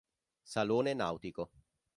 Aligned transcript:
Salone 0.43 0.95
nautico 0.97 1.51